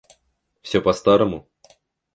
Всё 0.63 0.81
по 0.81 0.93
старому? 0.93 1.47